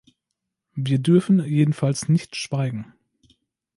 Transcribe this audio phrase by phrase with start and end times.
[0.73, 2.95] Wir dürfen jedenfalls nicht schweigen!